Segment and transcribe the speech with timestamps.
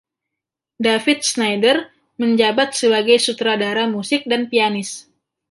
[0.85, 1.75] David Snyder
[2.21, 4.91] menjabat sebagai sutradara musik dan pianis.